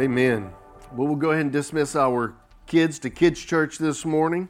[0.00, 0.52] Amen.
[0.94, 2.32] Well, we'll go ahead and dismiss our
[2.68, 4.48] kids to kids' church this morning.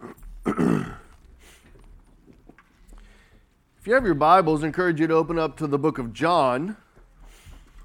[0.46, 0.56] if
[3.84, 6.76] you have your Bibles, I encourage you to open up to the book of John.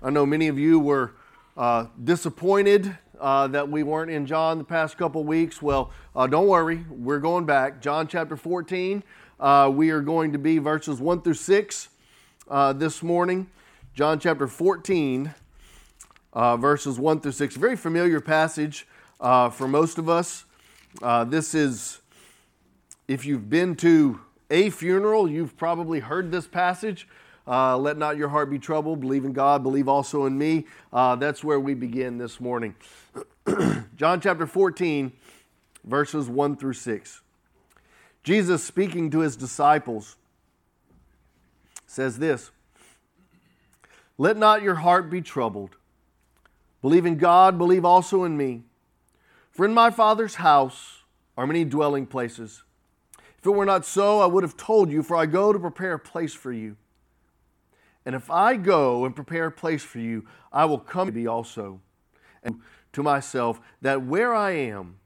[0.01, 1.13] I know many of you were
[1.55, 5.61] uh, disappointed uh, that we weren't in John the past couple weeks.
[5.61, 7.83] Well, uh, don't worry, we're going back.
[7.83, 9.03] John chapter 14.
[9.39, 11.89] Uh, we are going to be verses 1 through 6
[12.47, 13.45] uh, this morning.
[13.93, 15.35] John chapter 14
[16.33, 17.55] uh, verses 1 through 6.
[17.55, 18.87] Very familiar passage
[19.19, 20.45] uh, for most of us.
[21.01, 21.99] Uh, this is,
[23.07, 27.07] if you've been to a funeral, you've probably heard this passage.
[27.47, 28.99] Uh, Let not your heart be troubled.
[28.99, 30.67] Believe in God, believe also in me.
[30.93, 32.75] Uh, that's where we begin this morning.
[33.95, 35.11] John chapter 14,
[35.83, 37.21] verses 1 through 6.
[38.23, 40.17] Jesus speaking to his disciples
[41.87, 42.51] says this
[44.17, 45.77] Let not your heart be troubled.
[46.81, 48.63] Believe in God, believe also in me.
[49.51, 51.03] For in my Father's house
[51.37, 52.63] are many dwelling places.
[53.37, 55.93] If it were not so, I would have told you, for I go to prepare
[55.93, 56.75] a place for you.
[58.05, 61.27] And if I go and prepare a place for you, I will come to thee
[61.27, 61.81] also,
[62.43, 62.61] and
[62.93, 64.97] to myself, that where I am,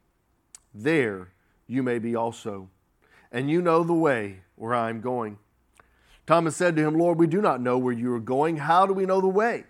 [0.73, 1.29] there
[1.67, 2.69] you may be also.
[3.31, 5.37] And you know the way where I am going.
[6.25, 8.57] Thomas said to him, Lord, we do not know where you are going.
[8.57, 9.65] How do we know the way?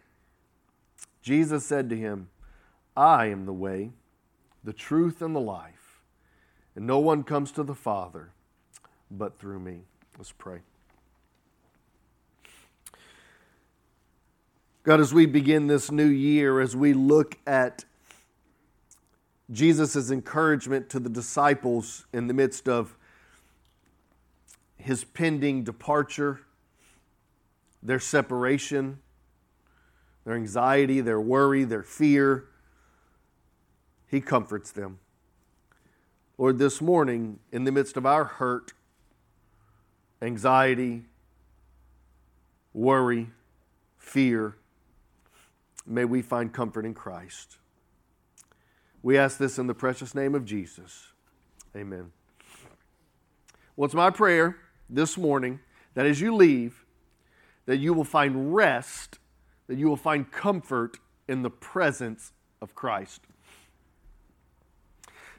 [1.24, 2.28] Jesus said to him,
[2.96, 3.92] I am the way,
[4.64, 6.02] the truth, and the life,
[6.76, 8.30] and no one comes to the Father
[9.10, 9.80] but through me.
[10.18, 10.60] Let's pray.
[14.84, 17.86] God, as we begin this new year, as we look at
[19.50, 22.98] Jesus' encouragement to the disciples in the midst of
[24.76, 26.42] his pending departure,
[27.82, 29.00] their separation,
[30.26, 32.46] their anxiety, their worry, their fear.
[34.08, 35.00] He comforts them.
[36.38, 38.74] Lord, this morning, in the midst of our hurt,
[40.22, 41.04] anxiety,
[42.74, 43.30] worry,
[43.98, 44.58] fear,
[45.86, 47.58] may we find comfort in Christ.
[49.02, 51.12] We ask this in the precious name of Jesus.
[51.76, 52.12] Amen.
[53.76, 54.58] Well, it's my prayer
[54.90, 55.60] this morning
[55.94, 56.86] that as you leave,
[57.66, 59.20] that you will find rest
[59.74, 63.22] that you will find comfort in the presence of Christ.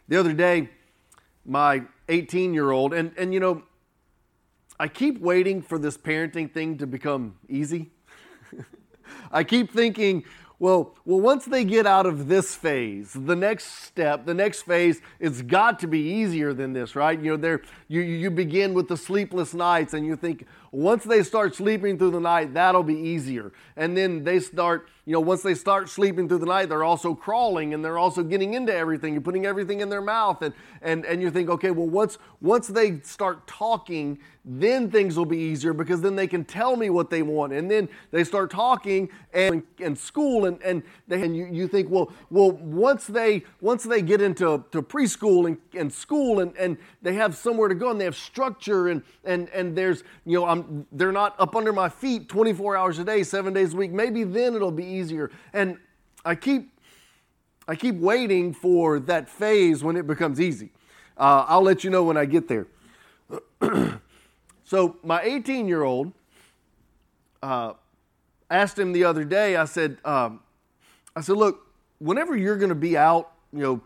[0.08, 0.70] The other day,
[1.46, 3.62] my 18 year old, and, and you know,
[4.80, 7.92] I keep waiting for this parenting thing to become easy.
[9.30, 10.24] I keep thinking,
[10.58, 15.00] well, well, once they get out of this phase, the next step, the next phase,
[15.20, 17.20] it's got to be easier than this, right?
[17.20, 21.22] You know, there you, you begin with the sleepless nights, and you think once they
[21.22, 23.52] start sleeping through the night, that'll be easier.
[23.76, 27.14] And then they start you know, once they start sleeping through the night, they're also
[27.14, 30.40] crawling and they're also getting into everything and putting everything in their mouth.
[30.40, 35.26] And, and, and you think, okay, well, once, once they start talking, then things will
[35.26, 37.52] be easier because then they can tell me what they want.
[37.52, 41.90] And then they start talking and, and school and, and, they, and you, you think,
[41.90, 46.78] well, well, once they, once they get into to preschool and, and school and, and
[47.02, 50.46] they have somewhere to go and they have structure and, and, and there's, you know,
[50.46, 53.92] I'm, they're not up under my feet 24 hours a day, seven days a week,
[53.92, 55.30] maybe then it'll be easier.
[55.52, 55.78] And
[56.24, 56.70] I keep
[57.66, 60.70] I keep waiting for that phase when it becomes easy.
[61.16, 62.66] Uh, I'll let you know when I get there.
[64.64, 66.12] so my 18 year old
[67.42, 67.72] uh,
[68.50, 69.56] asked him the other day.
[69.56, 70.40] I said, um,
[71.16, 71.66] I said, look,
[71.98, 73.80] whenever you're going to be out, you know,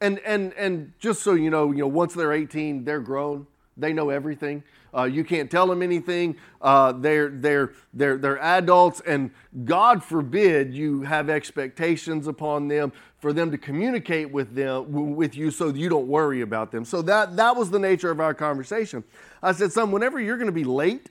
[0.00, 3.46] and and and just so you know, you know, once they're 18, they're grown.
[3.78, 4.64] They know everything.
[4.94, 6.36] Uh, you can't tell them anything.
[6.60, 9.30] Uh, they're, they're, they're, they're adults, and
[9.64, 15.50] God forbid you have expectations upon them for them to communicate with them with you
[15.50, 16.84] so you don't worry about them.
[16.84, 19.04] So that, that was the nature of our conversation.
[19.42, 21.10] I said, son, whenever you're going to be late,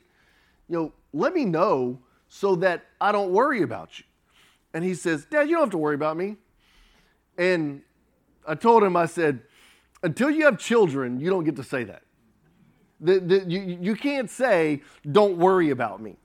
[0.70, 4.06] you know, let me know so that I don't worry about you.
[4.74, 6.36] And he says, Dad, you don't have to worry about me.
[7.38, 7.82] And
[8.48, 9.42] I told him, I said,
[10.04, 12.04] until you have children, you don't get to say that.
[13.00, 16.16] The, the, you, you can't say, don't worry about me,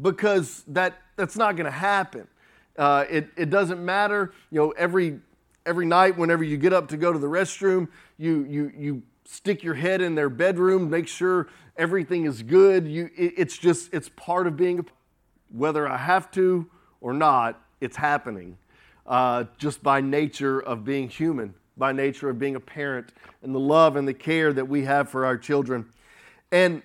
[0.00, 2.26] because that, that's not going to happen.
[2.78, 5.20] Uh, it, it doesn't matter, you know, every,
[5.66, 7.86] every night whenever you get up to go to the restroom,
[8.16, 12.88] you, you, you stick your head in their bedroom, make sure everything is good.
[12.88, 14.86] You, it, it's just, it's part of being,
[15.50, 16.66] whether I have to
[17.02, 18.56] or not, it's happening
[19.06, 23.12] uh, just by nature of being human, by nature of being a parent,
[23.42, 25.84] and the love and the care that we have for our children.
[26.52, 26.82] And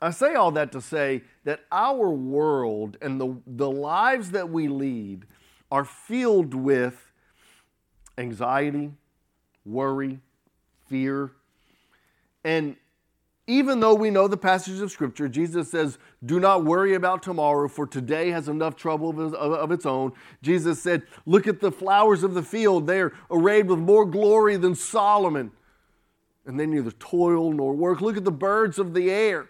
[0.00, 4.68] I say all that to say that our world and the, the lives that we
[4.68, 5.24] lead
[5.72, 7.10] are filled with
[8.18, 8.92] anxiety,
[9.64, 10.20] worry,
[10.88, 11.32] fear.
[12.44, 12.76] And
[13.46, 17.68] even though we know the passages of Scripture, Jesus says, Do not worry about tomorrow,
[17.68, 20.12] for today has enough trouble of, of, its own.
[20.42, 22.86] Jesus said, Look at the flowers of the field.
[22.86, 25.50] They are arrayed with more glory than Solomon.
[26.50, 28.00] And they neither toil nor work.
[28.00, 29.48] Look at the birds of the air.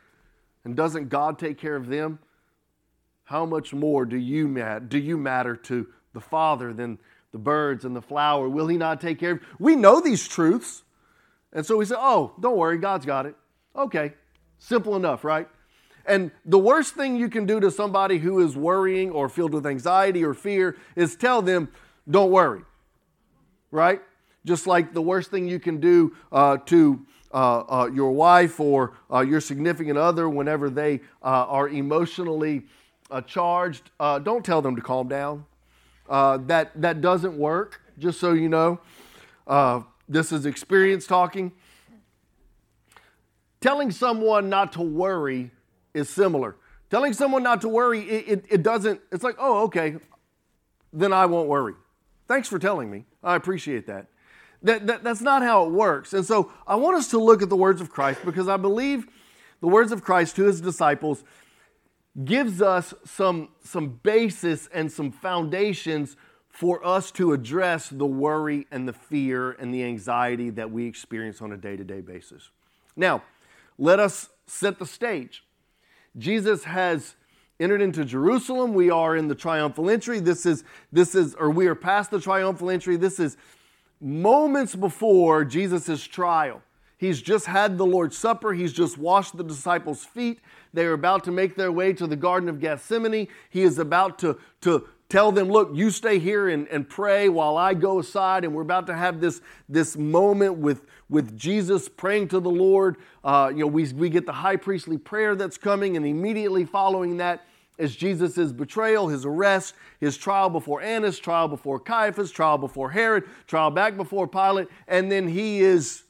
[0.64, 2.19] And doesn't God take care of them?
[3.25, 6.99] How much more do you, mat- do you matter to the Father than
[7.32, 8.50] the birds and the flower?
[8.50, 9.41] Will He not take care of?
[9.41, 9.47] you?
[9.58, 10.82] We know these truths.
[11.55, 13.35] And so we say, oh, don't worry, God's got it.
[13.75, 14.12] Okay,
[14.58, 15.49] simple enough, right?
[16.05, 19.67] And the worst thing you can do to somebody who is worrying or filled with
[19.67, 21.70] anxiety or fear is tell them,
[22.11, 22.61] don't worry,
[23.70, 24.03] right?
[24.45, 28.95] Just like the worst thing you can do uh, to uh, uh, your wife or
[29.13, 32.63] uh, your significant other whenever they uh, are emotionally
[33.11, 35.45] uh, charged, don't tell them to calm down.
[36.09, 38.81] that, that doesn't work, just so you know.
[40.09, 41.53] this is experience talking.
[43.61, 45.51] Telling someone not to worry
[45.93, 46.57] is similar.
[46.89, 49.97] Telling someone not to worry, it, it, it, doesn't, it's like, oh, okay,
[50.93, 51.75] then I won't worry.
[52.27, 53.05] Thanks for telling me.
[53.23, 54.07] I appreciate that.
[54.62, 55.03] That, that.
[55.03, 56.12] That's not how it works.
[56.12, 59.07] And so I want us to look at the words of Christ because I believe
[59.61, 61.25] the words of Christ to his disciples
[62.25, 66.17] gives us some, some basis and some foundations
[66.49, 71.41] for us to address the worry and the fear and the anxiety that we experience
[71.41, 72.51] on a day to day basis.
[72.97, 73.23] Now,
[73.79, 75.45] let us set the stage.
[76.19, 77.15] Jesus has
[77.61, 78.75] entered into Jerusalem.
[78.75, 80.19] We are in the triumphal entry.
[80.19, 82.97] This is, this is, or we are past the triumphal entry.
[82.97, 83.37] This is
[84.00, 86.62] moments before Jesus' trial.
[86.97, 88.52] He's just had the Lord's Supper.
[88.52, 90.41] He's just washed the disciples' feet.
[90.75, 93.29] They are about to make their way to the Garden of Gethsemane.
[93.49, 97.56] He is about to, to tell them, look, you stay here and, and pray while
[97.56, 98.44] I go aside.
[98.44, 102.99] And we're about to have this, this moment with, with Jesus praying to the Lord.
[103.25, 107.17] Uh, you know, we, we get the high priestly prayer that's coming, and immediately following
[107.17, 107.46] that
[107.81, 113.25] is Jesus' betrayal, his arrest, his trial before Annas, trial before Caiaphas, trial before Herod,
[113.47, 116.05] trial back before Pilate, and then he is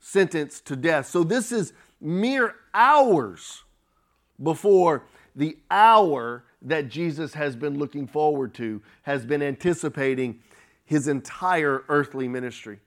[0.00, 1.06] sentenced to death.
[1.06, 3.62] So this is mere hours
[4.42, 5.04] before
[5.34, 10.40] the hour that Jesus has been looking forward to, has been anticipating
[10.84, 12.78] his entire earthly ministry.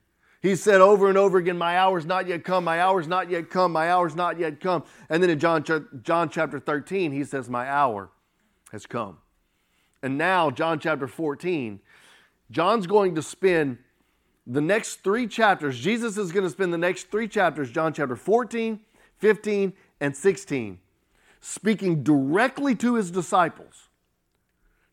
[0.42, 3.50] He said over and over again, My hour's not yet come, my hour's not yet
[3.50, 4.84] come, my hour's not yet come.
[5.10, 5.64] And then in John,
[6.02, 8.10] John chapter 13, he says, My hour
[8.72, 9.18] has come.
[10.02, 11.80] And now, John chapter 14,
[12.50, 13.78] John's going to spend
[14.46, 18.16] the next three chapters, Jesus is going to spend the next three chapters, John chapter
[18.16, 18.80] 14,
[19.18, 20.78] 15, and 16,
[21.40, 23.88] speaking directly to his disciples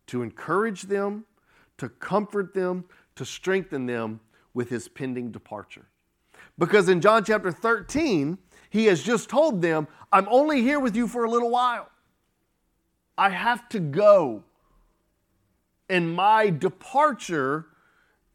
[0.07, 1.25] to encourage them,
[1.77, 2.85] to comfort them,
[3.15, 4.19] to strengthen them
[4.53, 5.85] with his pending departure.
[6.57, 8.37] Because in John chapter 13,
[8.69, 11.89] he has just told them, I'm only here with you for a little while.
[13.17, 14.43] I have to go.
[15.89, 17.65] And my departure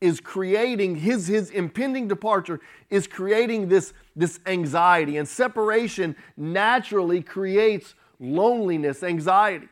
[0.00, 7.94] is creating his his impending departure is creating this this anxiety and separation naturally creates
[8.19, 9.69] loneliness, anxiety.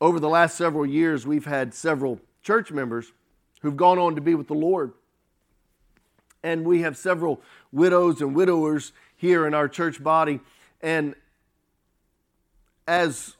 [0.00, 3.12] Over the last several years, we've had several church members
[3.62, 4.92] who've gone on to be with the Lord.
[6.44, 7.40] And we have several
[7.72, 10.38] widows and widowers here in our church body.
[10.80, 11.16] And
[12.88, 13.36] as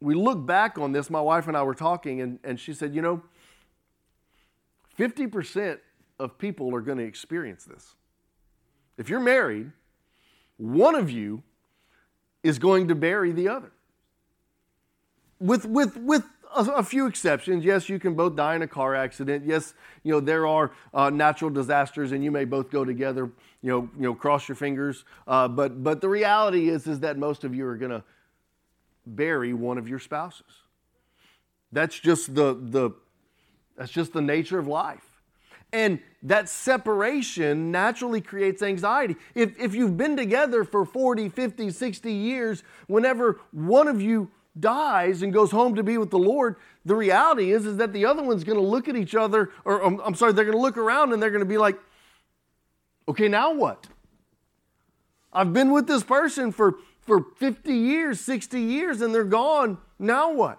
[0.00, 2.94] we look back on this, my wife and I were talking, and, and she said,
[2.94, 3.22] You know,
[4.98, 5.78] 50%
[6.20, 7.96] of people are going to experience this.
[8.96, 9.72] If you're married,
[10.56, 11.42] one of you
[12.44, 13.72] is going to bury the other.
[15.40, 17.64] With, with, with a, a, few exceptions.
[17.64, 19.44] Yes, you can both die in a car accident.
[19.44, 23.70] Yes, you know, there are uh, natural disasters and you may both go together, you
[23.70, 25.04] know, you know cross your fingers.
[25.26, 28.04] Uh, but, but the reality is, is that most of you are going to
[29.06, 30.46] bury one of your spouses.
[31.72, 32.90] That's just the, the,
[33.76, 35.04] that's just the nature of life.
[35.72, 39.16] And that separation naturally creates anxiety.
[39.34, 45.22] If, if you've been together for 40, 50, 60 years, whenever one of you dies
[45.22, 48.22] and goes home to be with the Lord, the reality is, is that the other
[48.22, 50.76] one's going to look at each other, or um, I'm sorry, they're going to look
[50.76, 51.76] around and they're going to be like,
[53.08, 53.88] okay, now what?
[55.32, 59.78] I've been with this person for, for 50 years, 60 years, and they're gone.
[59.98, 60.58] Now what?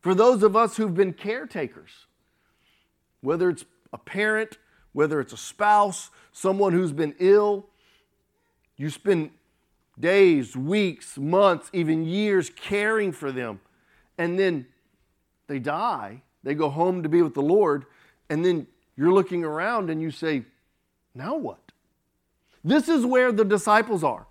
[0.00, 2.06] For those of us who've been caretakers,
[3.20, 4.58] whether it's a parent,
[4.92, 7.66] whether it's a spouse, someone who's been ill,
[8.76, 9.30] you spend
[9.98, 13.60] days, weeks, months, even years caring for them.
[14.16, 14.66] And then
[15.48, 17.86] they die, they go home to be with the Lord,
[18.30, 20.44] and then you're looking around and you say,
[21.14, 21.72] now what?
[22.62, 24.27] This is where the disciples are.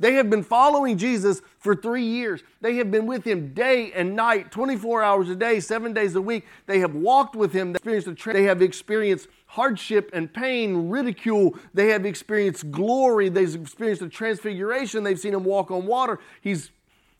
[0.00, 2.42] They have been following Jesus for three years.
[2.60, 6.22] They have been with him day and night, 24 hours a day, seven days a
[6.22, 6.46] week.
[6.66, 7.72] They have walked with him.
[7.72, 11.58] They, experienced tra- they have experienced hardship and pain, ridicule.
[11.74, 13.28] They have experienced glory.
[13.28, 15.02] They've experienced a transfiguration.
[15.02, 16.20] They've seen him walk on water.
[16.40, 16.70] He's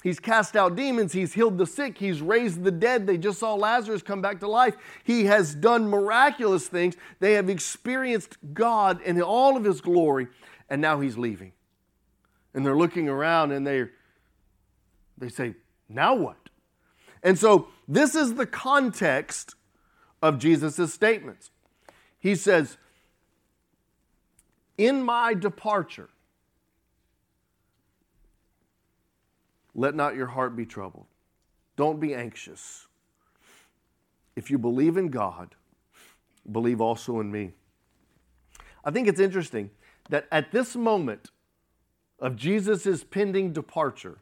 [0.01, 1.13] He's cast out demons.
[1.13, 1.99] He's healed the sick.
[1.99, 3.05] He's raised the dead.
[3.05, 4.77] They just saw Lazarus come back to life.
[5.03, 6.95] He has done miraculous things.
[7.19, 10.29] They have experienced God in all of His glory,
[10.71, 11.51] and now He's leaving
[12.55, 13.89] and they're looking around and they
[15.17, 15.55] they say,
[15.89, 16.49] "Now what?"
[17.23, 19.55] And so this is the context
[20.23, 21.51] of Jesus' statements.
[22.19, 22.77] He says,
[24.77, 26.11] "In my departure,
[29.75, 31.07] let not your heart be troubled.
[31.77, 32.87] Don't be anxious.
[34.35, 35.55] If you believe in God,
[36.51, 37.55] believe also in me."
[38.85, 39.71] I think it's interesting
[40.09, 41.31] that at this moment
[42.19, 44.19] of Jesus' pending departure,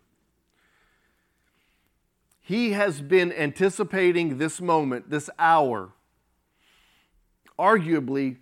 [2.41, 5.93] he has been anticipating this moment, this hour,
[7.59, 8.37] arguably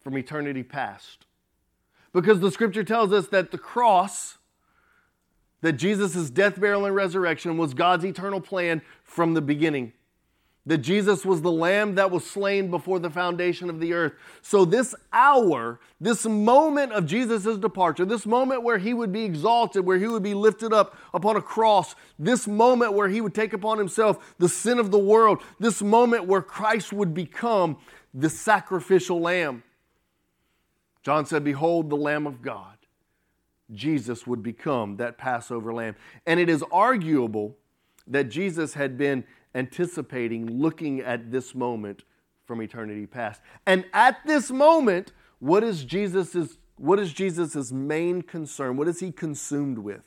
[0.00, 1.26] from eternity past.
[2.12, 4.38] Because the scripture tells us that the cross,
[5.60, 9.92] that Jesus' death, burial, and resurrection was God's eternal plan from the beginning
[10.68, 14.12] that Jesus was the lamb that was slain before the foundation of the earth.
[14.42, 19.86] So, this hour, this moment of Jesus' departure, this moment where he would be exalted,
[19.86, 23.54] where he would be lifted up upon a cross, this moment where he would take
[23.54, 27.78] upon himself the sin of the world, this moment where Christ would become
[28.12, 29.62] the sacrificial lamb.
[31.02, 32.76] John said, Behold, the Lamb of God.
[33.72, 35.96] Jesus would become that Passover lamb.
[36.26, 37.56] And it is arguable
[38.06, 42.04] that Jesus had been anticipating, looking at this moment
[42.44, 43.40] from eternity past.
[43.66, 48.76] And at this moment, what is Jesus's what is Jesus's main concern?
[48.76, 50.02] What is he consumed with?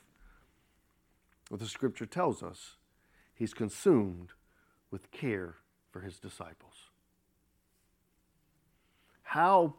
[1.50, 2.77] What the scripture tells us,
[3.36, 4.29] he's consumed
[4.89, 5.55] with care
[5.91, 6.74] for his disciples.
[9.24, 9.75] How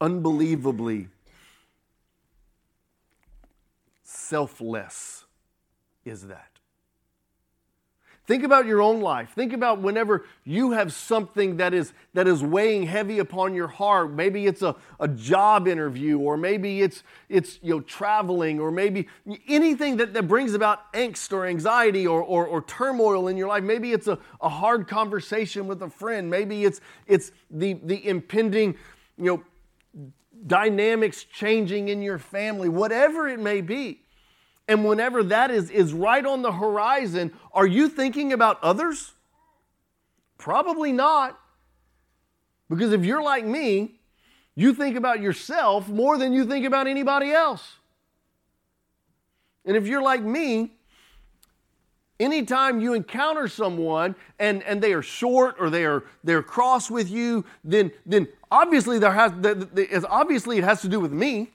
[0.00, 1.08] unbelievably
[4.02, 5.24] selfless
[6.04, 6.57] is that?
[8.28, 9.30] Think about your own life.
[9.34, 14.12] Think about whenever you have something that is, that is weighing heavy upon your heart.
[14.12, 19.08] Maybe it's a, a job interview, or maybe it's, it's you know, traveling, or maybe
[19.48, 23.64] anything that, that brings about angst or anxiety or, or, or turmoil in your life.
[23.64, 26.28] Maybe it's a, a hard conversation with a friend.
[26.28, 28.76] Maybe it's, it's the, the impending
[29.16, 29.44] you know,
[30.46, 34.02] dynamics changing in your family, whatever it may be.
[34.68, 39.12] And whenever that is, is right on the horizon, are you thinking about others?
[40.36, 41.40] Probably not.
[42.68, 43.98] Because if you're like me,
[44.54, 47.76] you think about yourself more than you think about anybody else.
[49.64, 50.72] And if you're like me,
[52.20, 57.10] anytime you encounter someone and, and they are short or they are they're cross with
[57.10, 61.52] you, then then obviously there has the obviously it has to do with me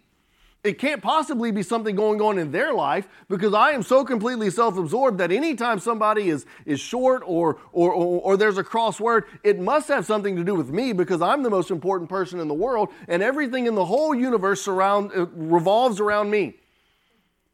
[0.63, 4.50] it can't possibly be something going on in their life because I am so completely
[4.50, 9.60] self-absorbed that anytime somebody is, is short or, or, or, or, there's a crossword, it
[9.60, 12.53] must have something to do with me because I'm the most important person in the
[12.53, 16.55] world and everything in the whole universe surround, uh, revolves around me.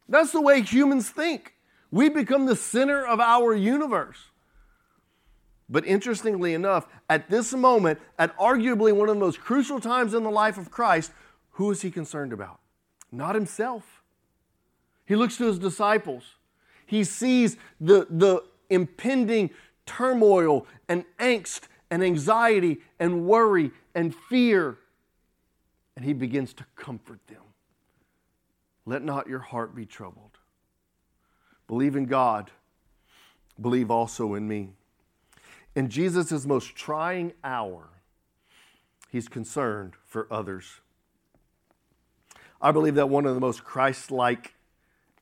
[0.08, 1.54] That's the way humans think.
[1.90, 4.18] We become the center of our universe.
[5.68, 10.22] But interestingly enough, at this moment, at arguably one of the most crucial times in
[10.22, 11.10] the life of Christ,
[11.52, 12.60] who is he concerned about?
[13.12, 14.02] Not himself.
[15.06, 16.22] He looks to his disciples.
[16.86, 19.50] He sees the, the impending
[19.86, 24.78] turmoil and angst and anxiety and worry and fear,
[25.96, 27.42] and he begins to comfort them.
[28.86, 30.38] Let not your heart be troubled.
[31.66, 32.50] Believe in God,
[33.60, 34.70] believe also in me.
[35.76, 37.88] In Jesus' most trying hour,
[39.10, 40.80] he's concerned for others.
[42.62, 44.54] I believe that one of the most Christ like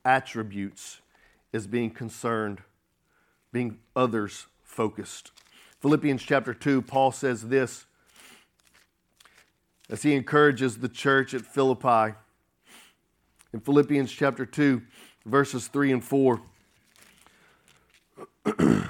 [0.03, 1.01] attributes
[1.53, 2.61] is being concerned,
[3.51, 5.31] being others focused.
[5.79, 7.85] Philippians chapter 2, Paul says this
[9.89, 12.15] as he encourages the church at Philippi.
[13.53, 14.81] In Philippians chapter 2,
[15.25, 16.41] verses 3 and 4,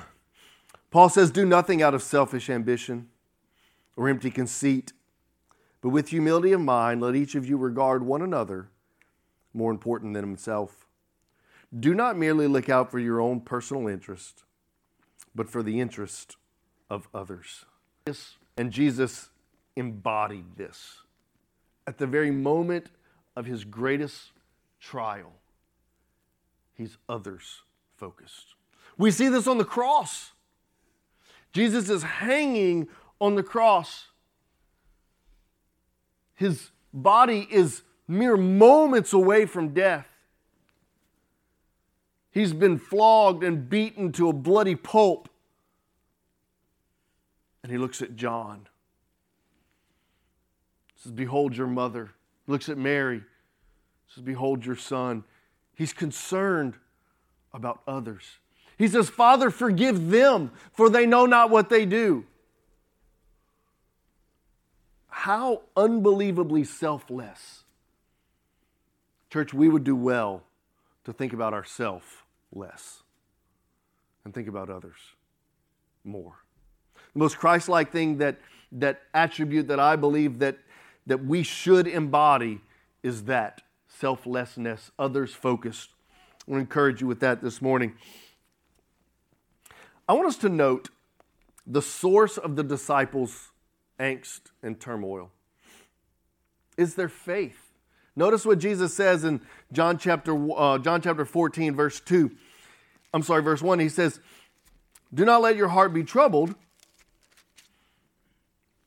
[0.92, 3.10] Paul says, Do nothing out of selfish ambition
[3.96, 4.92] or empty conceit
[5.82, 8.70] but with humility of mind, let each of you regard one another
[9.54, 10.88] more important than himself.
[11.78, 14.44] Do not merely look out for your own personal interest,
[15.36, 16.36] but for the interest
[16.90, 17.66] of others.
[18.58, 19.30] And Jesus
[19.76, 21.04] embodied this
[21.88, 22.88] at the very moment
[23.36, 24.32] of his greatest
[24.80, 25.34] trial.
[26.74, 27.62] He's others
[27.96, 28.56] focused.
[28.98, 30.32] We see this on the cross.
[31.54, 32.88] Jesus is hanging
[33.22, 34.08] on the cross.
[36.40, 40.08] His body is mere moments away from death.
[42.32, 45.28] He's been flogged and beaten to a bloody pulp.
[47.62, 48.70] And he looks at John.
[50.96, 52.12] He says, Behold your mother.
[52.46, 53.18] He looks at Mary.
[53.18, 55.26] He says, Behold your son.
[55.76, 56.76] He's concerned
[57.54, 58.24] about others.
[58.78, 62.24] He says, Father, forgive them, for they know not what they do.
[65.20, 67.66] How unbelievably selfless.
[69.30, 70.44] Church, we would do well
[71.04, 72.06] to think about ourselves
[72.54, 73.04] less
[74.24, 74.96] and think about others
[76.06, 76.36] more.
[77.12, 78.38] The most Christ like thing that,
[78.72, 80.58] that attribute that I believe that,
[81.06, 82.62] that we should embody
[83.04, 85.90] is that selflessness, others focused.
[86.48, 87.96] I want to encourage you with that this morning.
[90.08, 90.88] I want us to note
[91.68, 93.49] the source of the disciples'
[94.00, 95.32] angst and turmoil
[96.78, 97.72] is their faith.
[98.16, 99.42] Notice what Jesus says in
[99.72, 102.32] John chapter, uh, John chapter 14, verse 2.
[103.14, 103.80] I'm sorry, verse 1.
[103.80, 104.20] He says,
[105.14, 106.56] Do not let your heart be troubled.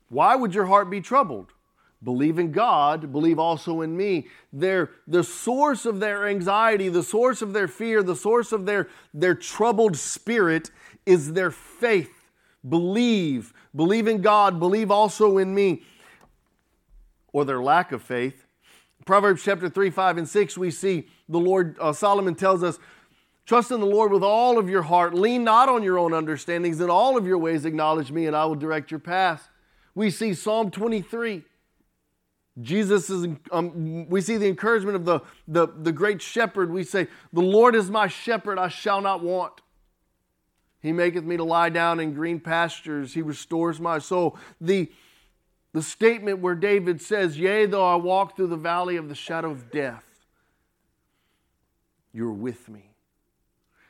[0.09, 1.53] Why would your heart be troubled?
[2.03, 4.27] believe in God, believe also in me.
[4.51, 8.89] Their, the source of their anxiety, the source of their fear, the source of their,
[9.13, 10.71] their troubled spirit
[11.05, 12.31] is their faith.
[12.67, 13.53] Believe.
[13.75, 15.83] Believe in God, believe also in me.
[17.31, 18.45] Or their lack of faith.
[19.05, 22.79] Proverbs chapter 3, 5, and 6, we see the Lord, uh, Solomon tells us,
[23.45, 25.13] Trust in the Lord with all of your heart.
[25.13, 26.79] Lean not on your own understandings.
[26.79, 29.49] In all of your ways acknowledge me, and I will direct your path.
[29.95, 31.43] We see Psalm 23.
[32.61, 36.71] Jesus is, um, we see the encouragement of the, the, the great shepherd.
[36.71, 39.62] We say, The Lord is my shepherd, I shall not want.
[40.83, 44.37] He maketh me to lie down in green pastures, He restores my soul.
[44.59, 44.91] The,
[45.71, 49.49] the statement where David says, Yea, though I walk through the valley of the shadow
[49.49, 50.03] of death,
[52.13, 52.91] you're with me.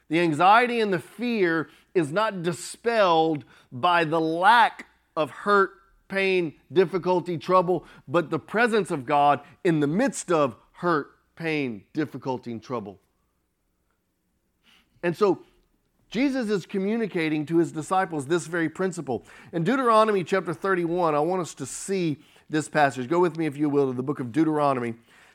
[0.08, 4.86] The anxiety and the fear is not dispelled by the lack
[5.17, 5.71] of hurt
[6.08, 12.51] pain, difficulty, trouble, but the presence of God in the midst of hurt, pain, difficulty,
[12.51, 12.99] and trouble.
[15.01, 15.39] And so
[16.13, 19.26] Jesus is communicating to his disciples this very principle.
[19.52, 22.19] In Deuteronomy chapter 31, I want us to see
[22.52, 23.10] this passage.
[23.10, 24.93] Go with me, if you will, to the book of Deuteronomy,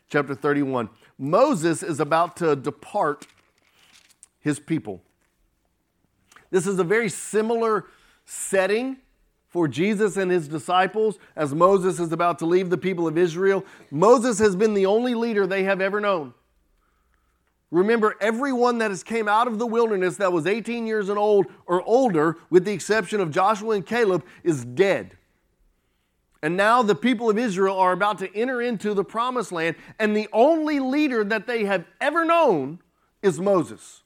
[0.09, 0.88] chapter 31.
[1.19, 3.27] Moses is about to depart
[4.38, 5.03] his people.
[6.53, 7.87] This is a very similar
[8.25, 8.99] setting
[9.49, 13.64] for Jesus and his disciples as Moses is about to leave the people of Israel.
[13.91, 16.35] Moses has been the only leader they have ever known.
[17.70, 21.46] Remember, everyone that has came out of the wilderness that was 18 years and old
[21.66, 25.18] or older, with the exception of Joshua and Caleb, is dead.
[26.42, 30.16] And now the people of Israel are about to enter into the promised land, and
[30.16, 32.78] the only leader that they have ever known
[33.22, 34.02] is Moses.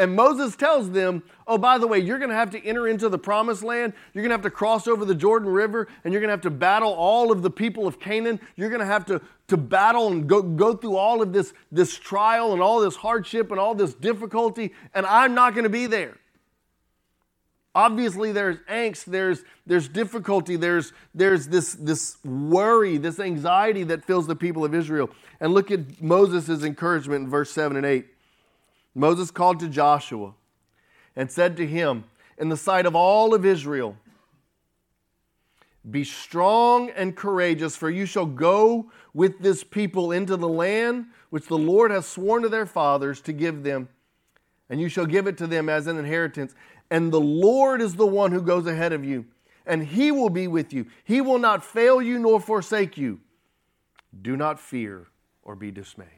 [0.00, 3.08] And Moses tells them, oh, by the way, you're going to have to enter into
[3.08, 3.92] the promised land.
[4.14, 6.42] You're going to have to cross over the Jordan River, and you're going to have
[6.42, 8.38] to battle all of the people of Canaan.
[8.54, 11.98] You're going to have to, to battle and go, go through all of this, this
[11.98, 15.86] trial and all this hardship and all this difficulty, and I'm not going to be
[15.86, 16.16] there.
[17.74, 24.26] Obviously, there's angst, there's, there's difficulty, there's, there's this, this worry, this anxiety that fills
[24.26, 25.10] the people of Israel.
[25.40, 28.06] And look at Moses' encouragement in verse 7 and 8.
[28.98, 30.34] Moses called to Joshua
[31.14, 32.04] and said to him,
[32.36, 33.96] In the sight of all of Israel,
[35.88, 41.46] be strong and courageous, for you shall go with this people into the land which
[41.46, 43.88] the Lord has sworn to their fathers to give them,
[44.68, 46.54] and you shall give it to them as an inheritance.
[46.90, 49.26] And the Lord is the one who goes ahead of you,
[49.64, 50.86] and he will be with you.
[51.04, 53.20] He will not fail you nor forsake you.
[54.20, 55.06] Do not fear
[55.42, 56.17] or be dismayed.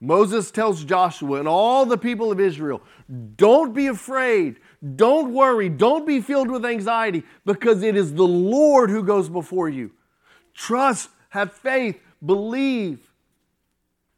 [0.00, 2.82] Moses tells Joshua and all the people of Israel
[3.36, 4.56] don't be afraid,
[4.96, 9.68] don't worry, don't be filled with anxiety, because it is the Lord who goes before
[9.68, 9.92] you.
[10.52, 13.10] Trust, have faith, believe.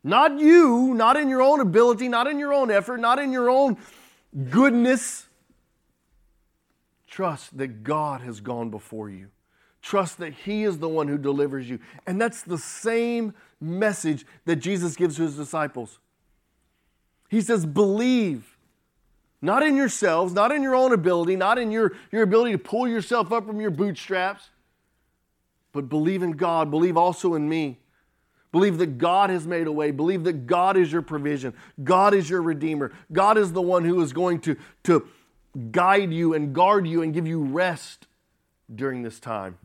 [0.02, 3.50] Not you, not in your own ability, not in your own effort, not in your
[3.50, 3.76] own
[4.50, 5.26] goodness.
[7.06, 9.28] Trust that God has gone before you.
[9.86, 11.78] Trust that He is the one who delivers you.
[12.08, 16.00] And that's the same message that Jesus gives to His disciples.
[17.28, 18.56] He says, Believe.
[19.40, 22.88] Not in yourselves, not in your own ability, not in your, your ability to pull
[22.88, 24.48] yourself up from your bootstraps,
[25.70, 26.68] but believe in God.
[26.68, 27.78] Believe also in me.
[28.50, 29.92] Believe that God has made a way.
[29.92, 31.54] Believe that God is your provision.
[31.84, 32.92] God is your redeemer.
[33.12, 35.06] God is the one who is going to, to
[35.70, 38.08] guide you and guard you and give you rest
[38.74, 39.58] during this time.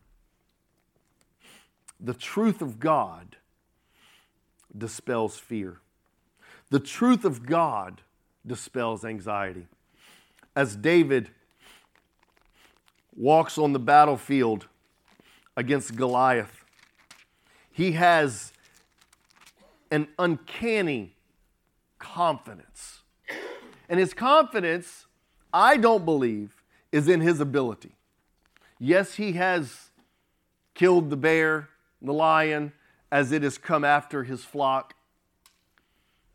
[2.04, 3.38] The truth of God
[4.76, 5.80] dispels fear.
[6.70, 8.02] The truth of God
[8.46, 9.68] dispels anxiety.
[10.56, 11.30] As David
[13.16, 14.68] walks on the battlefield
[15.56, 16.66] against Goliath,
[17.72, 18.52] he has
[19.92, 21.14] an uncanny
[22.00, 23.02] confidence.
[23.88, 25.06] And his confidence,
[25.54, 27.96] I don't believe, is in his ability.
[28.80, 29.90] Yes, he has
[30.74, 31.70] killed the bear,
[32.02, 32.74] the lion,
[33.12, 34.96] as it has come after his flock.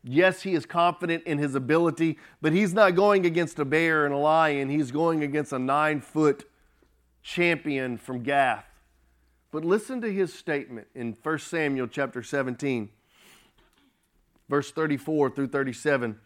[0.03, 4.13] Yes, he is confident in his ability, but he's not going against a bear and
[4.13, 4.69] a lion.
[4.69, 6.49] He's going against a nine foot
[7.21, 8.65] champion from Gath.
[9.51, 12.89] But listen to his statement in 1 Samuel chapter 17,
[14.47, 16.19] verse 34 through 37.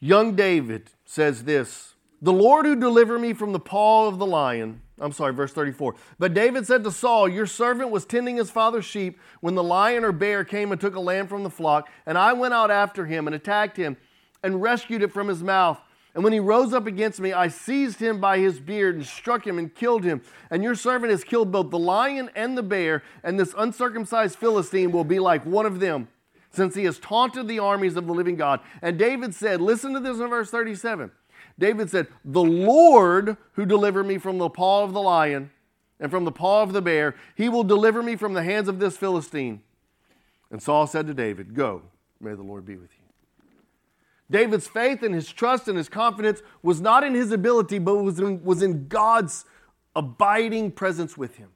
[0.00, 4.82] Young David says this The Lord who delivered me from the paw of the lion
[5.00, 5.94] I'm sorry, verse 34.
[6.18, 10.04] But David said to Saul, Your servant was tending his father's sheep when the lion
[10.04, 13.04] or bear came and took a lamb from the flock, and I went out after
[13.04, 13.96] him and attacked him
[14.42, 15.78] and rescued it from his mouth.
[16.14, 19.46] And when he rose up against me, I seized him by his beard and struck
[19.46, 20.22] him and killed him.
[20.50, 24.92] And your servant has killed both the lion and the bear, and this uncircumcised Philistine
[24.92, 26.08] will be like one of them,
[26.50, 28.60] since he has taunted the armies of the living God.
[28.80, 31.10] And David said, Listen to this in verse 37.
[31.58, 35.50] David said, The Lord who delivered me from the paw of the lion
[35.98, 38.78] and from the paw of the bear, he will deliver me from the hands of
[38.78, 39.62] this Philistine.
[40.50, 41.82] And Saul said to David, Go,
[42.20, 43.06] may the Lord be with you.
[44.30, 48.18] David's faith and his trust and his confidence was not in his ability, but was
[48.18, 49.44] in, was in God's
[49.94, 51.50] abiding presence with him.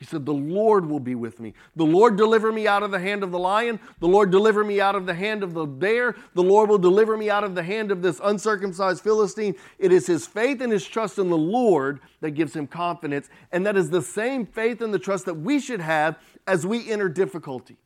[0.00, 1.52] He said, The Lord will be with me.
[1.76, 3.78] The Lord deliver me out of the hand of the lion.
[3.98, 6.16] The Lord deliver me out of the hand of the bear.
[6.32, 9.56] The Lord will deliver me out of the hand of this uncircumcised Philistine.
[9.78, 13.28] It is his faith and his trust in the Lord that gives him confidence.
[13.52, 16.90] And that is the same faith and the trust that we should have as we
[16.90, 17.76] enter difficulty.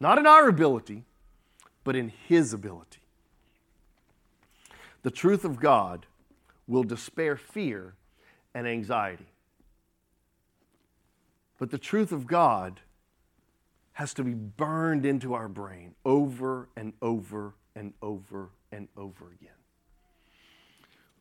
[0.00, 1.04] Not in our ability,
[1.84, 2.98] but in his ability.
[5.04, 6.06] The truth of God
[6.66, 7.94] will despair fear
[8.52, 9.31] and anxiety.
[11.62, 12.80] But the truth of God
[13.92, 19.54] has to be burned into our brain over and over and over and over again.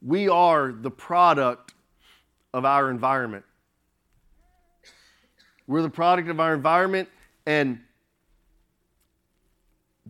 [0.01, 1.75] We are the product
[2.56, 3.45] of our environment.
[5.67, 7.10] We're the product of our environment,
[7.45, 7.80] and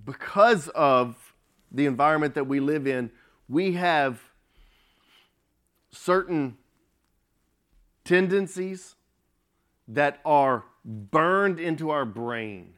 [0.05, 1.33] because of
[1.73, 3.11] the environment that we live in,
[3.49, 4.21] we have
[5.91, 6.55] certain
[8.05, 8.95] tendencies
[9.93, 12.73] that are burned into our brain.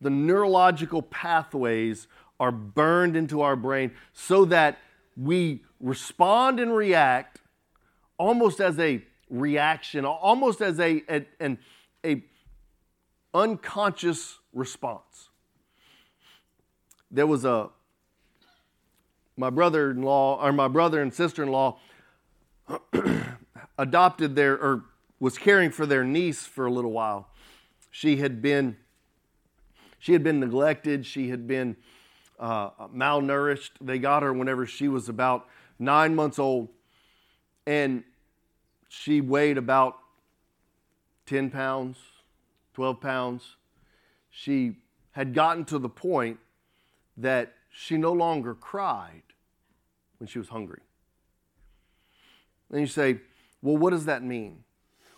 [0.00, 2.06] The neurological pathways
[2.38, 4.78] are burned into our brain so that
[5.16, 7.40] we respond and react
[8.18, 11.58] almost as a reaction, almost as a, a, an
[12.04, 12.22] a
[13.34, 15.30] unconscious response.
[17.10, 17.70] There was a
[19.36, 21.78] my brother-in-law or my brother and sister-in-law
[23.78, 24.84] adopted their or
[25.18, 27.28] was caring for their niece for a little while.
[27.90, 28.76] She had been
[29.98, 31.06] she had been neglected.
[31.06, 31.76] She had been
[32.38, 33.70] uh, malnourished.
[33.80, 35.48] They got her whenever she was about
[35.78, 36.68] nine months old,
[37.66, 38.04] and
[38.88, 39.96] she weighed about
[41.24, 41.98] ten pounds,
[42.74, 43.56] twelve pounds.
[44.30, 44.76] She
[45.12, 46.38] had gotten to the point
[47.16, 49.22] that she no longer cried
[50.18, 50.82] when she was hungry.
[52.70, 53.20] And you say,
[53.62, 54.64] well, what does that mean?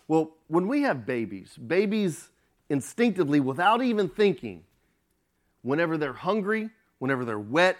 [0.08, 2.30] Well, when we have babies, babies
[2.70, 4.64] instinctively, without even thinking,
[5.62, 7.76] whenever they're hungry, whenever they're wet,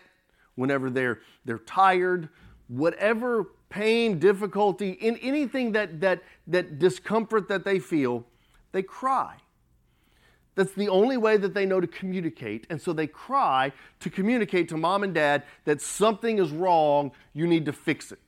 [0.55, 2.29] whenever they're, they're tired,
[2.69, 8.25] whatever pain, difficulty, in anything that, that, that discomfort that they feel,
[8.73, 9.37] they cry.
[10.55, 12.67] That's the only way that they know to communicate.
[12.69, 17.47] And so they cry to communicate to mom and dad that something is wrong, you
[17.47, 18.28] need to fix it.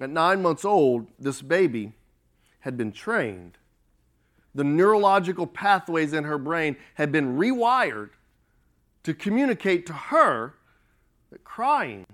[0.00, 1.92] At nine months old, this baby
[2.60, 3.58] had been trained.
[4.54, 8.10] The neurological pathways in her brain had been rewired
[9.04, 10.54] to communicate to her
[11.30, 12.06] that crying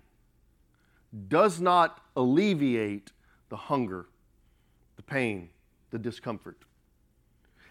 [1.29, 3.13] does not alleviate
[3.49, 4.07] the hunger,
[4.97, 5.51] the pain,
[5.91, 6.59] the discomfort.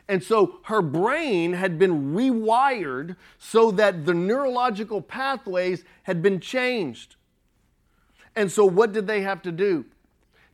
[0.08, 7.16] And so her brain had been rewired so that the neurological pathways had been changed.
[8.36, 9.86] And so, what did they have to do?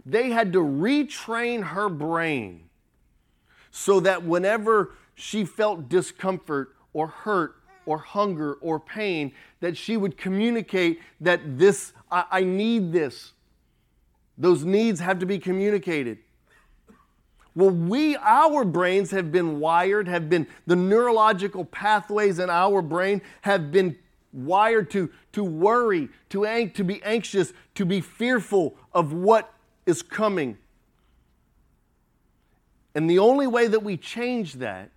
[0.08, 2.70] They had to retrain her brain
[3.72, 10.18] so that whenever she felt discomfort or hurt or hunger or pain, that she would
[10.18, 13.34] communicate that this, I, I need this.
[14.38, 16.20] Those needs have to be communicated.
[17.54, 23.22] Well, we, our brains have been wired, have been, the neurological pathways in our brain
[23.42, 23.98] have been
[24.32, 29.52] wired to, to worry, to, ang- to be anxious, to be fearful of what
[29.88, 30.58] is coming.
[32.94, 34.92] And the only way that we change that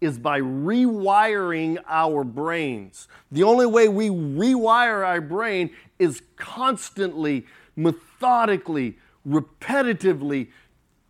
[0.00, 3.08] is by rewiring our brains.
[3.32, 10.48] The only way we rewire our brain is constantly, methodically, repetitively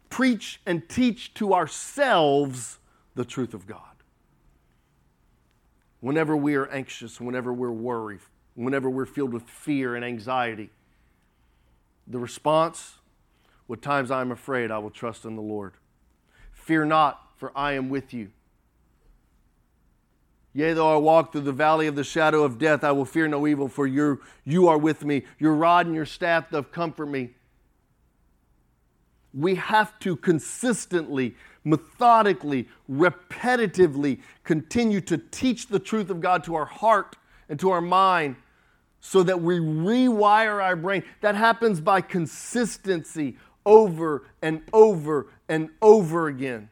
[0.08, 2.78] preach and teach to ourselves
[3.14, 3.80] the truth of God.
[6.00, 8.20] Whenever we are anxious, whenever we're worried,
[8.54, 10.70] whenever we're filled with fear and anxiety,
[12.06, 12.94] the response,
[13.66, 15.74] what times I am afraid, I will trust in the Lord.
[16.52, 18.30] Fear not, for I am with you.
[20.52, 23.28] Yea, though I walk through the valley of the shadow of death, I will fear
[23.28, 25.24] no evil, for you you are with me.
[25.38, 27.30] Your rod and your staff doth comfort me
[29.36, 36.64] we have to consistently, methodically, repetitively continue to teach the truth of God to our
[36.64, 37.16] heart
[37.48, 38.36] and to our mind
[39.08, 41.04] so that we rewire our brain.
[41.20, 46.70] That happens by consistency over and over and over again.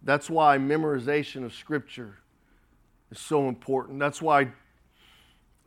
[0.00, 2.18] That's why memorization of Scripture
[3.10, 3.98] is so important.
[3.98, 4.52] That's why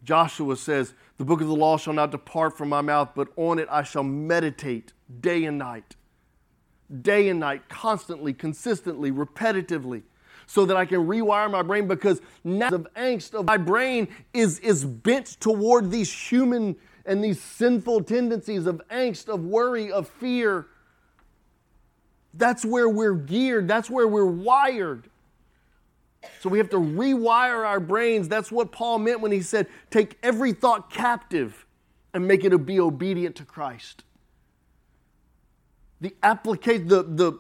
[0.05, 3.59] Joshua says, The book of the law shall not depart from my mouth, but on
[3.59, 5.97] it I shall meditate day and night.
[7.01, 10.03] Day and night, constantly, consistently, repetitively,
[10.47, 14.59] so that I can rewire my brain because now of angst of my brain is,
[14.59, 20.67] is bent toward these human and these sinful tendencies of angst, of worry, of fear.
[22.33, 25.09] That's where we're geared, that's where we're wired.
[26.39, 28.27] So we have to rewire our brains.
[28.27, 31.65] That's what Paul meant when he said, take every thought captive
[32.13, 34.03] and make it be obedient to Christ.
[36.01, 37.39] The application, the, the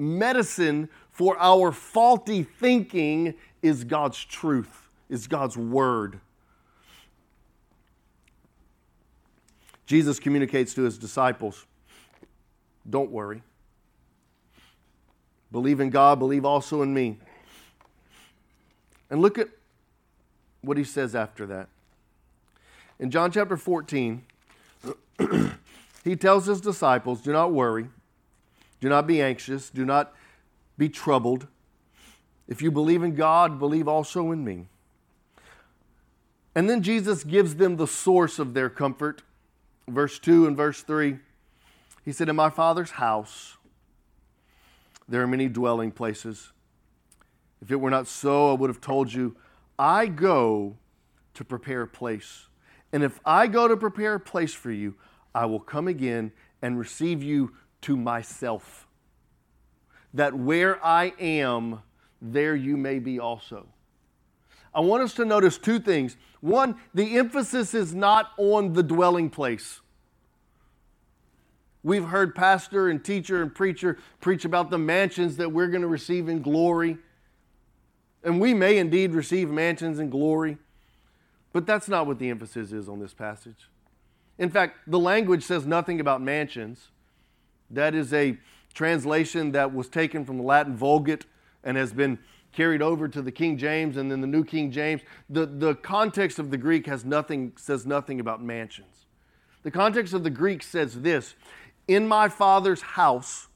[0.00, 6.20] medicine for our faulty thinking is God's truth, is God's word.
[9.86, 11.66] Jesus communicates to his disciples
[12.88, 13.42] don't worry.
[15.52, 17.18] Believe in God, believe also in me.
[19.10, 19.48] And look at
[20.62, 21.68] what he says after that.
[22.98, 24.24] In John chapter 14,
[26.04, 27.88] he tells his disciples, Do not worry,
[28.80, 30.14] do not be anxious, do not
[30.78, 31.46] be troubled.
[32.48, 34.66] If you believe in God, believe also in me.
[36.54, 39.22] And then Jesus gives them the source of their comfort.
[39.88, 41.18] Verse 2 and verse 3.
[42.04, 43.56] He said, In my Father's house
[45.08, 46.52] there are many dwelling places.
[47.60, 49.36] If it were not so, I would have told you,
[49.78, 50.76] I go
[51.34, 52.46] to prepare a place.
[52.92, 54.94] And if I go to prepare a place for you,
[55.34, 58.86] I will come again and receive you to myself.
[60.14, 61.82] That where I am,
[62.20, 63.66] there you may be also.
[64.74, 66.16] I want us to notice two things.
[66.40, 69.80] One, the emphasis is not on the dwelling place.
[71.82, 75.88] We've heard pastor and teacher and preacher preach about the mansions that we're going to
[75.88, 76.98] receive in glory.
[78.22, 80.58] And we may indeed receive mansions in glory,
[81.52, 83.68] but that's not what the emphasis is on this passage.
[84.38, 86.88] In fact, the language says nothing about mansions.
[87.70, 88.38] That is a
[88.74, 91.26] translation that was taken from the Latin Vulgate
[91.64, 92.18] and has been
[92.52, 95.02] carried over to the King James and then the New King James.
[95.28, 99.06] The, the context of the Greek has nothing, says nothing about mansions.
[99.62, 101.34] The context of the Greek says this
[101.86, 103.48] In my Father's house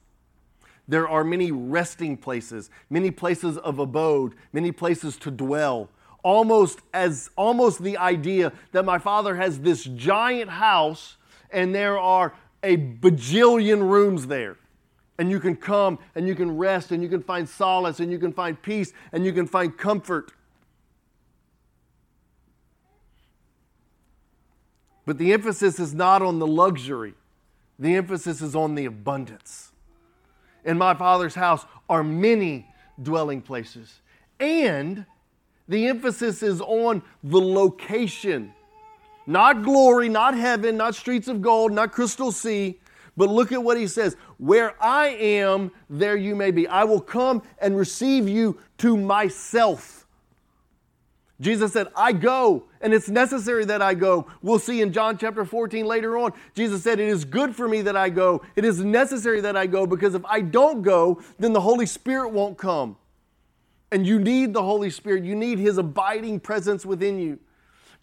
[0.87, 5.89] there are many resting places, many places of abode, many places to dwell.
[6.23, 11.17] Almost as almost the idea that my father has this giant house
[11.51, 12.33] and there are
[12.65, 14.57] a bajillion rooms there.
[15.17, 18.19] And you can come and you can rest and you can find solace and you
[18.19, 20.31] can find peace and you can find comfort.
[25.05, 27.13] But the emphasis is not on the luxury,
[27.79, 29.71] the emphasis is on the abundance
[30.65, 32.67] in my Father's house are many
[33.01, 34.01] dwelling places.
[34.39, 35.05] And
[35.69, 38.53] the emphasis is on the location.
[39.27, 42.79] Not glory, not heaven, not streets of gold, not crystal sea.
[43.17, 46.67] But look at what he says Where I am, there you may be.
[46.67, 50.05] I will come and receive you to myself.
[51.41, 54.25] Jesus said, I go, and it's necessary that I go.
[54.41, 56.31] We'll see in John chapter 14 later on.
[56.53, 58.41] Jesus said, It is good for me that I go.
[58.55, 62.29] It is necessary that I go because if I don't go, then the Holy Spirit
[62.29, 62.95] won't come.
[63.91, 67.39] And you need the Holy Spirit, you need His abiding presence within you.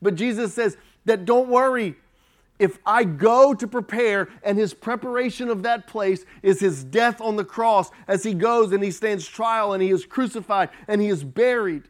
[0.02, 1.96] But Jesus says that don't worry.
[2.58, 7.36] If I go to prepare, and his preparation of that place is his death on
[7.36, 11.08] the cross as he goes and he stands trial and he is crucified and he
[11.08, 11.88] is buried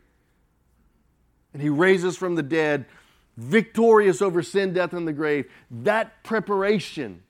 [1.53, 2.87] and he raises from the dead,
[3.37, 5.51] victorious over sin, death, and the grave.
[5.71, 7.23] That preparation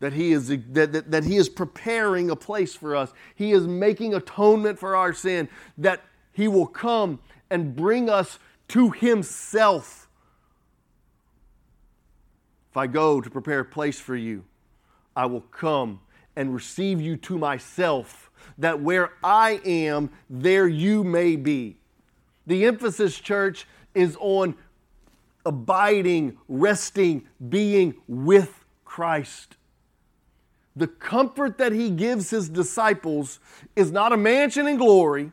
[0.00, 3.66] that he is that, that, that he is preparing a place for us he is
[3.66, 5.48] making atonement for our sin
[5.78, 6.02] that
[6.32, 7.18] he will come
[7.50, 10.05] and bring us to himself
[12.76, 14.44] i go to prepare a place for you
[15.14, 16.00] i will come
[16.36, 21.76] and receive you to myself that where i am there you may be
[22.46, 24.54] the emphasis, church, is on
[25.44, 29.56] abiding, resting, being with Christ.
[30.76, 33.40] The comfort that he gives his disciples
[33.74, 35.32] is not a mansion in glory,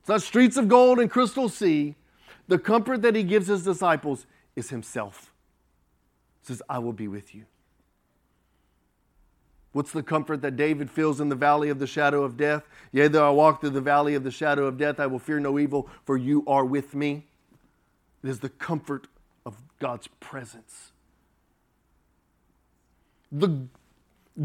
[0.00, 1.96] it's not streets of gold and crystal sea.
[2.48, 5.29] The comfort that he gives his disciples is himself.
[6.50, 7.44] Says, I will be with you.
[9.70, 12.64] What's the comfort that David feels in the valley of the shadow of death?
[12.90, 15.38] Yea, though I walk through the valley of the shadow of death, I will fear
[15.38, 17.24] no evil, for you are with me.
[18.24, 19.06] It is the comfort
[19.46, 20.90] of God's presence.
[23.30, 23.66] The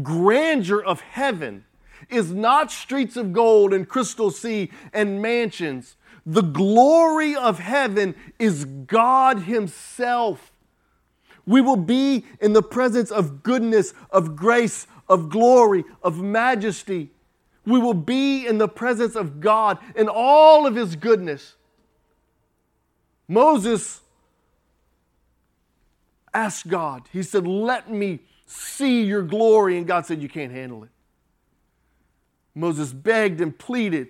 [0.00, 1.64] grandeur of heaven
[2.08, 5.96] is not streets of gold and crystal sea and mansions.
[6.24, 10.52] The glory of heaven is God Himself.
[11.46, 17.10] We will be in the presence of goodness, of grace, of glory, of majesty.
[17.64, 21.54] We will be in the presence of God in all of His goodness.
[23.28, 24.00] Moses
[26.32, 29.78] asked God, he said, Let me see your glory.
[29.78, 30.90] And God said, You can't handle it.
[32.54, 34.08] Moses begged and pleaded.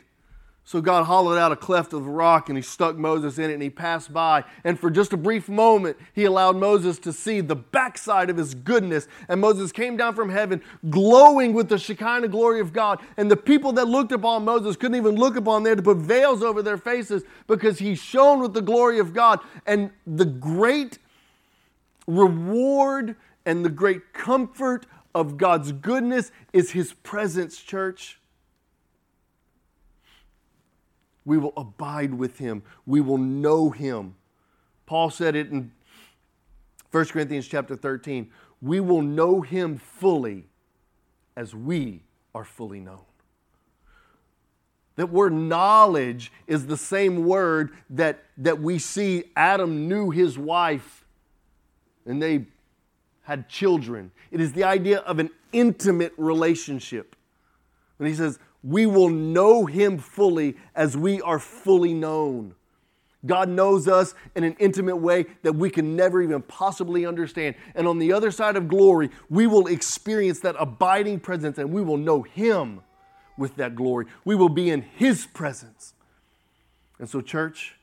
[0.68, 3.55] So God hollowed out a cleft of the rock and he stuck Moses in it
[3.55, 4.42] and he passed by.
[4.64, 8.57] And for just a brief moment, he allowed Moses to see the backside of his
[8.57, 9.07] goodness.
[9.29, 12.98] And Moses came down from heaven glowing with the Shekinah glory of God.
[13.16, 16.42] And the people that looked upon Moses couldn't even look upon there to put veils
[16.42, 19.38] over their faces because he shone with the glory of God.
[19.66, 20.98] And the great
[22.09, 28.18] reward and the great comfort of God's goodness is his presence, church.
[31.26, 32.62] We will abide with him.
[32.86, 34.14] We will know him.
[34.86, 35.72] Paul said it in
[36.92, 38.30] 1 Corinthians chapter 13.
[38.62, 40.46] We will know him fully
[41.36, 43.04] as we are fully known.
[44.94, 51.04] That word knowledge is the same word that, that we see Adam knew his wife
[52.06, 52.46] and they
[53.22, 54.12] had children.
[54.30, 57.16] It is the idea of an intimate relationship.
[57.96, 62.55] When he says, we will know him fully as we are fully known.
[63.24, 67.55] God knows us in an intimate way that we can never even possibly understand.
[67.76, 71.81] And on the other side of glory, we will experience that abiding presence and we
[71.81, 72.81] will know Him
[73.38, 74.07] with that glory.
[74.24, 75.94] We will be in His presence.
[76.98, 77.76] And so, church,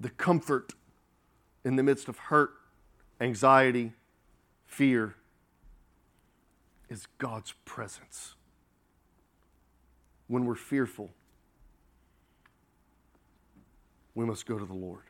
[0.00, 0.72] the comfort
[1.64, 2.50] in the midst of hurt,
[3.20, 3.92] anxiety,
[4.66, 5.16] fear
[6.88, 8.34] is God's presence
[10.34, 11.10] when we're fearful,
[14.16, 15.04] we must go to the Lord.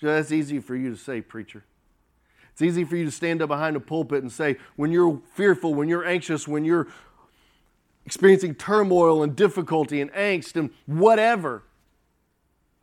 [0.00, 1.62] So that's easy for you to say, preacher.
[2.52, 5.74] It's easy for you to stand up behind a pulpit and say, when you're fearful,
[5.74, 6.88] when you're anxious, when you're
[8.06, 11.62] experiencing turmoil and difficulty and angst and whatever,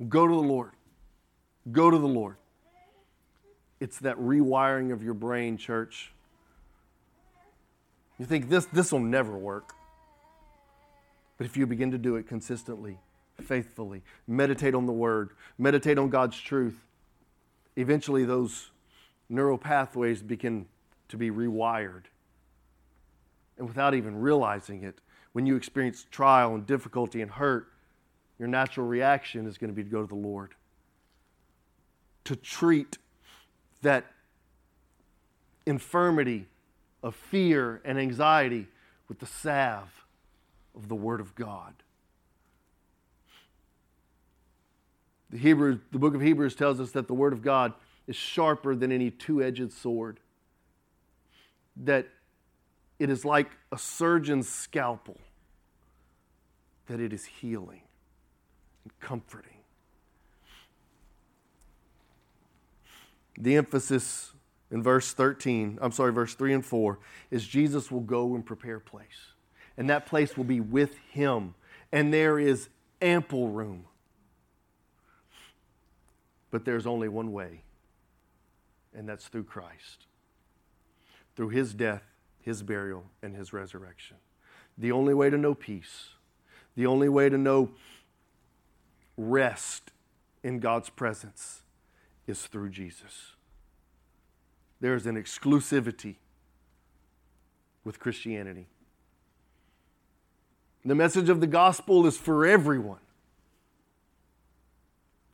[0.07, 0.73] go to the Lord.
[1.71, 2.35] Go to the Lord.
[3.79, 6.11] It's that rewiring of your brain, church.
[8.19, 9.73] You think this this will never work.
[11.37, 12.99] But if you begin to do it consistently,
[13.41, 16.85] faithfully, meditate on the Word, meditate on God's truth,
[17.75, 18.71] eventually those
[19.29, 20.65] neural pathways begin
[21.09, 22.03] to be rewired.
[23.57, 24.99] And without even realizing it,
[25.33, 27.67] when you experience trial and difficulty and hurt,
[28.39, 30.55] your natural reaction is going to be to go to the Lord.
[32.25, 32.97] To treat
[33.81, 34.05] that
[35.65, 36.47] infirmity
[37.03, 38.67] of fear and anxiety
[39.07, 40.06] with the salve
[40.77, 41.73] of the Word of God.
[45.29, 47.73] The, Hebrews, the book of Hebrews tells us that the Word of God
[48.07, 50.19] is sharper than any two edged sword,
[51.75, 52.07] that
[52.99, 55.17] it is like a surgeon's scalpel,
[56.85, 57.81] that it is healing
[58.83, 59.51] and comforting.
[63.37, 64.31] The emphasis
[64.71, 66.99] in verse 13, I'm sorry, verse 3 and 4,
[67.31, 69.33] is Jesus will go and prepare a place.
[69.77, 71.53] And that place will be with him.
[71.91, 72.69] And there is
[73.01, 73.85] ample room.
[76.49, 77.61] But there's only one way,
[78.93, 80.07] and that's through Christ.
[81.35, 82.03] Through his death,
[82.41, 84.17] his burial, and his resurrection.
[84.77, 86.09] The only way to know peace,
[86.75, 87.71] the only way to know
[89.17, 89.91] rest
[90.43, 91.63] in God's presence
[92.25, 93.33] is through Jesus.
[94.79, 96.15] There's an exclusivity
[97.83, 98.67] with Christianity.
[100.87, 103.01] The message of the gospel is for everyone.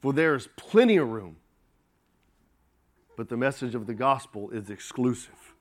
[0.01, 1.35] For there is plenty of room.
[3.15, 5.53] But the message of the gospel is exclusive.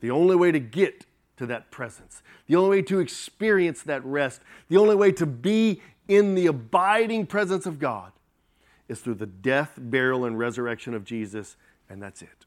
[0.00, 1.06] The only way to get
[1.36, 5.82] to that presence, the only way to experience that rest, the only way to be
[6.06, 8.12] in the abiding presence of God
[8.86, 11.56] is through the death, burial, and resurrection of Jesus,
[11.90, 12.46] and that's it.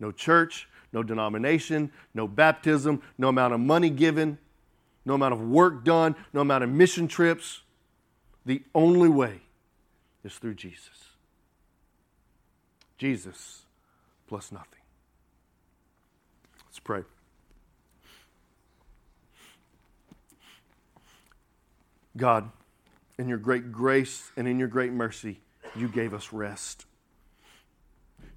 [0.00, 4.38] No church, no denomination, no baptism, no amount of money given,
[5.04, 7.62] no amount of work done, no amount of mission trips.
[8.46, 9.40] The only way
[10.24, 11.04] is through Jesus.
[12.98, 13.62] Jesus
[14.26, 14.80] plus nothing.
[16.66, 17.02] Let's pray.
[22.16, 22.50] God,
[23.18, 25.40] in your great grace and in your great mercy,
[25.76, 26.86] you gave us rest.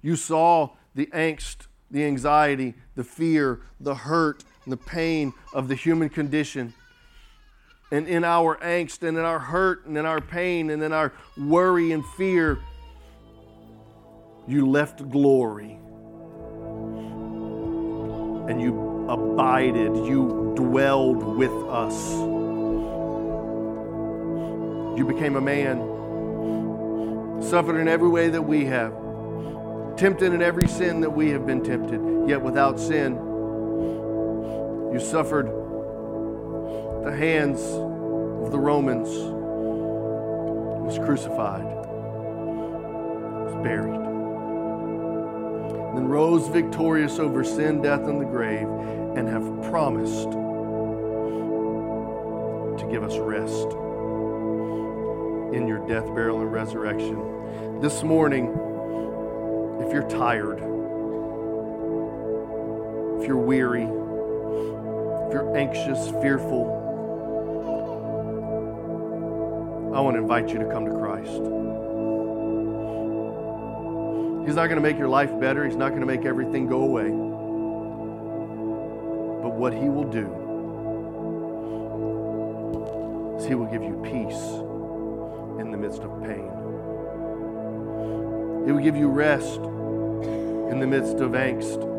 [0.02, 6.08] You saw the angst, the anxiety, the fear, the hurt, the pain of the human
[6.08, 6.74] condition.
[7.90, 11.12] And in our angst and in our hurt and in our pain and in our
[11.38, 12.58] worry and fear,
[14.46, 15.78] you left glory.
[18.48, 22.12] And you abided, you dwelled with us.
[24.98, 25.78] You became a man,
[27.42, 28.92] suffered in every way that we have,
[29.96, 33.27] tempted in every sin that we have been tempted, yet without sin.
[34.92, 35.46] You suffered
[37.04, 39.08] the hands of the Romans,
[40.84, 41.64] was crucified,
[43.44, 43.94] was buried,
[45.88, 50.30] and then rose victorious over sin, death, and the grave, and have promised
[52.80, 53.68] to give us rest
[55.54, 57.80] in your death, burial, and resurrection.
[57.80, 58.46] This morning,
[59.80, 60.60] if you're tired,
[63.20, 63.86] if you're weary,
[65.28, 66.86] if you're anxious, fearful,
[69.94, 71.42] I want to invite you to come to Christ.
[74.46, 76.80] He's not going to make your life better, He's not going to make everything go
[76.80, 77.10] away.
[79.42, 80.24] But what He will do
[83.38, 84.40] is He will give you peace
[85.60, 86.48] in the midst of pain.
[88.64, 91.97] He will give you rest in the midst of angst.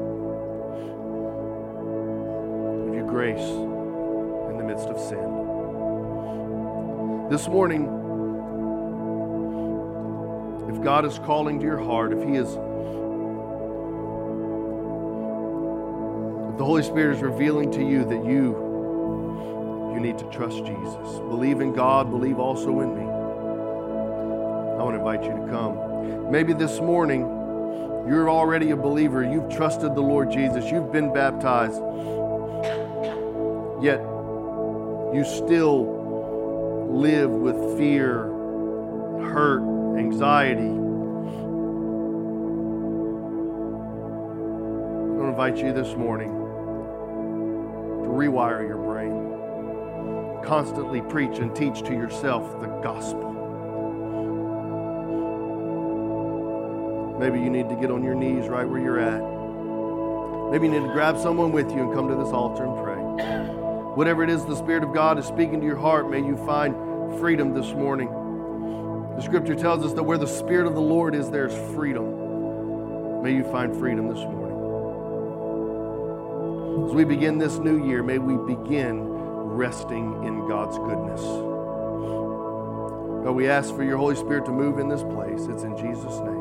[3.20, 3.52] Grace
[4.50, 5.20] in the midst of sin.
[7.30, 7.84] This morning,
[10.70, 12.56] if God is calling to your heart, if He is, if
[16.58, 21.20] the Holy Spirit is revealing to you that you you need to trust Jesus.
[21.28, 23.04] Believe in God, believe also in me.
[23.04, 26.32] I want to invite you to come.
[26.32, 27.24] Maybe this morning
[28.08, 29.30] you're already a believer.
[29.30, 30.72] You've trusted the Lord Jesus.
[30.72, 31.82] You've been baptized.
[33.82, 34.02] Yet
[35.14, 38.24] you still live with fear,
[39.32, 39.62] hurt,
[39.98, 40.62] anxiety.
[40.62, 40.66] I
[45.16, 46.30] want to invite you this morning
[48.04, 50.44] to rewire your brain.
[50.44, 53.30] Constantly preach and teach to yourself the gospel.
[57.20, 59.22] Maybe you need to get on your knees right where you're at.
[60.52, 62.89] Maybe you need to grab someone with you and come to this altar and pray.
[64.00, 66.74] Whatever it is the Spirit of God is speaking to your heart, may you find
[67.20, 68.08] freedom this morning.
[69.18, 73.22] The scripture tells us that where the Spirit of the Lord is, there's freedom.
[73.22, 74.56] May you find freedom this morning.
[76.88, 81.20] As we begin this new year, may we begin resting in God's goodness.
[83.26, 85.46] God, we ask for your Holy Spirit to move in this place.
[85.48, 86.39] It's in Jesus' name.